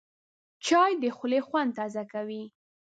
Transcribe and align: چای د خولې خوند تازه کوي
چای 0.65 0.91
د 1.03 1.05
خولې 1.17 1.39
خوند 1.47 1.71
تازه 1.79 2.03
کوي 2.11 2.43